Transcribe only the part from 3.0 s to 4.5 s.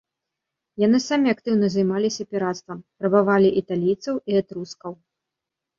рабавалі італійцаў і